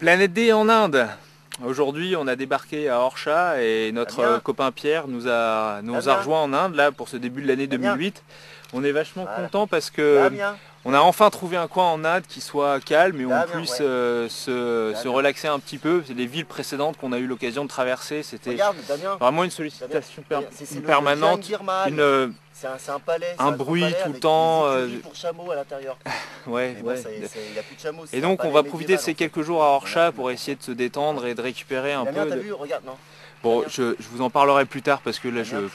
Planète 0.00 0.32
D 0.32 0.50
en 0.54 0.70
Inde. 0.70 1.08
Aujourd'hui, 1.62 2.16
on 2.16 2.26
a 2.26 2.34
débarqué 2.34 2.88
à 2.88 3.00
Orcha 3.00 3.62
et 3.62 3.92
notre 3.92 4.40
copain 4.42 4.72
Pierre 4.72 5.06
nous 5.08 5.28
a, 5.28 5.82
nous 5.82 6.08
a 6.08 6.16
rejoint 6.16 6.40
en 6.40 6.54
Inde 6.54 6.74
là 6.74 6.90
pour 6.90 7.10
ce 7.10 7.18
début 7.18 7.42
de 7.42 7.48
l'année 7.48 7.66
Damien. 7.66 7.92
2008. 7.96 8.24
On 8.72 8.84
est 8.84 8.92
vachement 8.92 9.24
Voilà. 9.24 9.42
content 9.42 9.66
parce 9.66 9.90
que 9.90 10.28
Damien, 10.28 10.56
on 10.84 10.94
a 10.94 11.00
enfin 11.00 11.28
trouvé 11.30 11.56
un 11.56 11.66
coin 11.66 11.90
en 11.90 12.04
Inde 12.04 12.22
qui 12.28 12.40
soit 12.40 12.78
calme 12.84 13.20
et 13.20 13.24
où 13.24 13.28
on 13.28 13.30
Damien, 13.30 13.46
puisse 13.52 13.80
ouais. 13.80 13.86
euh, 13.86 14.28
se, 14.28 14.92
se 14.96 15.02
Damien. 15.02 15.16
relaxer 15.16 15.48
un 15.48 15.58
petit 15.58 15.76
peu. 15.78 16.02
Les 16.14 16.26
villes 16.26 16.46
précédentes 16.46 16.96
qu'on 16.96 17.12
a 17.12 17.18
eu 17.18 17.26
l'occasion 17.26 17.64
de 17.64 17.68
traverser, 17.68 18.22
c'était 18.22 18.54
Damien. 18.54 19.16
vraiment 19.18 19.42
une 19.44 19.50
Damien, 19.50 19.50
sollicitation 19.50 20.22
per- 20.28 20.46
permanente. 20.86 21.48
Une, 21.88 21.98
euh, 22.00 22.28
C'est 22.52 22.68
un, 22.90 22.98
palais. 23.00 23.34
un 23.40 23.50
bruit 23.52 23.80
palais 23.82 23.96
tout 24.04 24.12
le 24.12 24.20
temps, 24.20 24.66
euh, 24.66 24.86
pour 25.02 25.16
chameaux 25.16 25.50
à 25.50 25.56
l'intérieur. 25.56 25.96
ouais, 26.46 26.74
Mais 26.76 26.82
bon, 26.82 26.88
ouais. 26.90 26.96
ça 26.96 27.10
y 27.10 27.14
est, 27.14 27.26
c'est- 27.26 27.44
il 27.48 27.52
n'y 27.54 27.58
a 27.58 27.62
plus 27.62 27.74
de 27.74 27.80
chameaux. 27.80 28.04
Et 28.12 28.20
donc 28.20 28.44
on 28.44 28.50
va 28.52 28.62
profiter 28.62 28.94
de 28.96 29.00
ces 29.00 29.14
quelques 29.14 29.42
jours 29.42 29.64
à 29.64 29.70
Orcha 29.70 30.12
pour 30.12 30.30
essayer 30.30 30.54
de 30.56 30.62
se 30.62 30.70
détendre 30.72 31.26
et 31.26 31.34
de 31.34 31.42
récupérer 31.42 31.92
un 31.92 32.04
Damien, 32.04 32.24
peu. 32.26 32.30
de- 32.36 32.40
vu 32.40 32.52
Regarde, 32.52 32.84
non. 32.84 32.94
Bon, 33.42 33.58
Damien. 33.60 33.70
je, 33.72 33.82
je 33.98 34.08
vous 34.12 34.22
en 34.22 34.30
parlerai 34.30 34.64
plus 34.66 34.82
tard 34.82 35.00
parce 35.02 35.18
que 35.18 35.26
là 35.28 35.42
je, 35.42 35.56
Damien. 35.56 35.68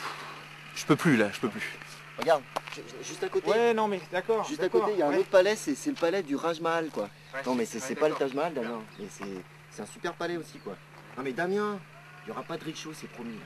je 0.76 0.86
peux 0.86 0.96
plus 0.96 1.18
là, 1.18 1.28
je 1.34 1.40
peux 1.42 1.50
plus. 1.50 1.78
Regarde, 2.18 2.44
ju- 2.74 2.82
ju- 2.82 3.04
juste 3.04 3.24
à 3.24 3.30
côté. 3.30 3.50
Ouais, 3.50 3.74
non 3.74 3.88
mais 3.88 4.00
d'accord. 4.12 4.44
Juste 4.46 4.64
à 4.64 4.70
côté, 4.70 4.92
il 4.94 5.00
y 5.00 5.02
a 5.02 5.08
un 5.08 5.18
autre 5.18 5.30
palais, 5.30 5.56
c'est 5.56 5.76
le 5.88 5.94
palais 5.96 6.24
du 6.24 6.36
Raj 6.36 6.60
Mahal, 6.62 6.90
quoi. 6.90 7.10
non, 7.46 7.56
mais 7.56 7.66
c'est 7.66 7.96
pas 7.96 8.10
le 8.10 8.16
Taj 8.16 8.34
Mahal, 8.34 8.54
Damien. 8.54 8.82
Mais 9.00 9.08
c'est 9.72 9.82
un 9.82 9.86
super 9.86 10.14
palais 10.14 10.38
aussi, 10.38 10.58
quoi. 10.60 10.76
Non, 11.18 11.24
mais 11.24 11.34
Damien, 11.34 11.80
il 12.24 12.26
n'y 12.28 12.32
aura 12.32 12.44
pas 12.44 12.58
de 12.58 12.64
rickshaw, 12.64 12.94
c'est 12.94 13.08
promis. 13.10 13.38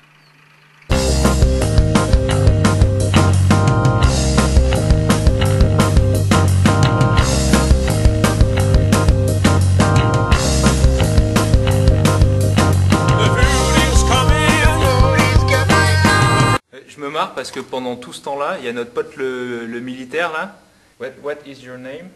Parce 17.27 17.51
que 17.51 17.59
pendant 17.59 17.95
tout 17.95 18.13
ce 18.13 18.21
temps-là, 18.21 18.57
il 18.59 18.65
y 18.65 18.67
a 18.67 18.73
notre 18.73 18.91
pote 18.91 19.15
le, 19.15 19.65
le 19.65 19.79
militaire 19.79 20.31
là. 20.31 20.59
What, 20.99 21.11
what 21.23 21.35
is 21.45 21.63
your 21.63 21.77
name? 21.77 22.09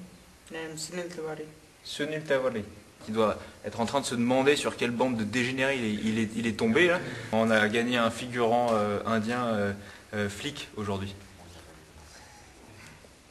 Name 0.51 0.77
Sunil 0.77 1.07
Tiwari. 1.07 1.43
Sunil 1.83 2.21
Tawari. 2.23 2.63
Qui 3.05 3.11
doit 3.11 3.37
être 3.65 3.79
en 3.81 3.85
train 3.85 3.99
de 4.01 4.05
se 4.05 4.15
demander 4.15 4.55
sur 4.55 4.77
quelle 4.77 4.91
bande 4.91 5.17
de 5.17 5.23
dégénérés 5.23 5.77
il 5.77 5.85
est, 5.85 6.01
il 6.03 6.19
est, 6.19 6.29
il 6.35 6.47
est 6.47 6.57
tombé 6.57 6.87
là. 6.87 6.99
On 7.31 7.49
a 7.49 7.67
gagné 7.67 7.97
un 7.97 8.09
figurant 8.09 8.69
euh, 8.73 8.99
indien 9.05 9.45
euh, 9.45 9.73
euh, 10.13 10.29
flic 10.29 10.69
aujourd'hui. 10.77 11.13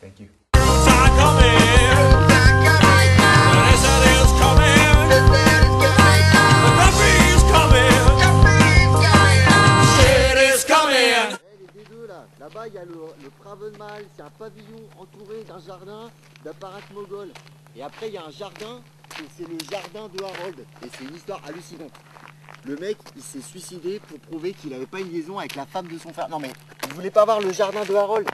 Thank 0.03 0.21
you. 0.21 0.42
Là-bas 12.43 12.67
il 12.67 12.75
y 12.75 12.79
a 12.79 12.85
le, 12.85 12.95
le 13.23 13.31
Praven 13.31 13.77
Mahal, 13.79 14.05
c'est 14.17 14.23
un 14.23 14.31
pavillon 14.31 14.83
entouré 14.99 15.45
d'un 15.45 15.61
jardin 15.61 16.11
d'apparat 16.45 16.81
mogol. 16.93 17.29
Et 17.77 17.83
après 17.83 18.09
il 18.09 18.15
y 18.15 18.17
a 18.17 18.25
un 18.27 18.31
jardin, 18.31 18.81
c'est 19.37 19.47
le 19.49 19.57
jardin 19.71 20.09
de 20.09 20.23
Harold. 20.23 20.59
Et 20.85 20.89
c'est 20.93 21.05
une 21.05 21.15
histoire 21.15 21.41
hallucinante. 21.47 21.93
Le 22.65 22.77
mec 22.77 22.97
il 23.15 23.23
s'est 23.23 23.41
suicidé 23.41 24.01
pour 24.01 24.19
prouver 24.19 24.55
qu'il 24.55 24.71
n'avait 24.71 24.87
pas 24.87 24.99
une 24.99 25.13
liaison 25.13 25.39
avec 25.39 25.55
la 25.55 25.67
femme 25.67 25.87
de 25.87 25.99
son 25.99 26.13
frère. 26.13 26.29
Non 26.29 26.41
mais 26.41 26.53
il 26.89 26.95
voulait 26.95 27.11
pas 27.11 27.25
voir 27.25 27.41
le 27.41 27.53
jardin 27.53 27.85
de 27.85 27.95
Harold? 27.95 28.29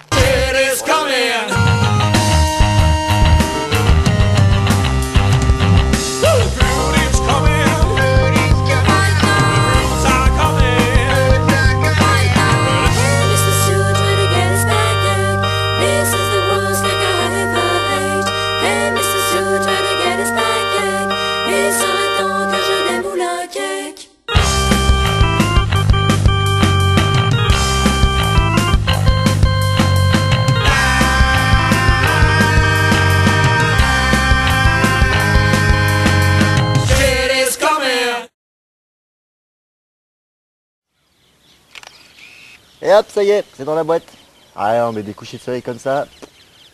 Et 42.80 42.92
hop, 42.92 43.06
ça 43.08 43.24
y 43.24 43.30
est, 43.30 43.44
c'est 43.54 43.64
dans 43.64 43.74
la 43.74 43.82
boîte. 43.82 44.06
Ah 44.54 44.78
non, 44.78 44.92
mais 44.92 45.02
des 45.02 45.14
couchers 45.14 45.38
de 45.38 45.42
soleil 45.42 45.62
comme 45.62 45.78
ça, 45.78 46.06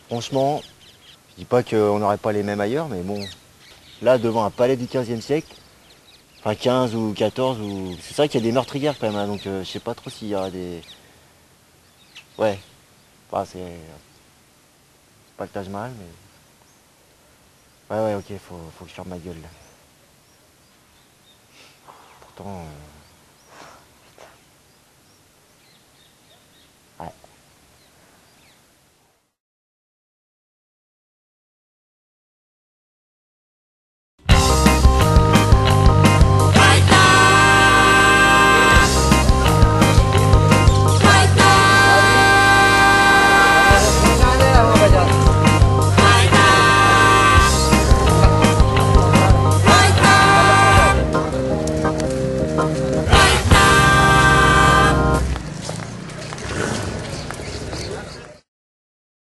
franchement, 0.07 0.61
je 1.31 1.35
dis 1.37 1.45
pas 1.45 1.63
qu'on 1.63 1.99
n'aurait 1.99 2.17
pas 2.17 2.31
les 2.31 2.43
mêmes 2.43 2.61
ailleurs, 2.61 2.87
mais 2.89 3.01
bon, 3.01 3.25
là, 4.01 4.17
devant 4.17 4.45
un 4.45 4.51
palais 4.51 4.77
du 4.77 4.85
15e 4.85 5.21
siècle, 5.21 5.55
enfin 6.39 6.55
15 6.55 6.95
ou 6.95 7.13
14, 7.13 7.59
ou... 7.59 7.95
c'est 8.01 8.15
vrai 8.17 8.29
qu'il 8.29 8.39
y 8.39 8.43
a 8.43 8.47
des 8.47 8.51
meurtrières 8.51 8.95
quand 8.99 9.07
même, 9.07 9.15
hein, 9.15 9.27
donc 9.27 9.47
euh, 9.47 9.63
je 9.63 9.69
sais 9.69 9.79
pas 9.79 9.95
trop 9.95 10.09
s'il 10.09 10.27
y 10.27 10.35
aura 10.35 10.51
des... 10.51 10.81
Ouais, 12.37 12.59
enfin, 13.31 13.45
c'est... 13.45 13.59
c'est 13.59 15.35
pas 15.37 15.45
le 15.45 15.49
Taj 15.49 15.69
Mahal, 15.69 15.91
mais... 17.89 17.95
Ouais, 17.95 18.03
ouais, 18.03 18.15
ok, 18.15 18.37
faut, 18.47 18.59
faut 18.77 18.85
que 18.85 18.89
je 18.89 18.95
ferme 18.95 19.09
ma 19.09 19.17
gueule, 19.17 19.41
là. 19.41 19.49
Pourtant... 22.21 22.49
euh, 22.49 22.94
哎。 26.97 27.24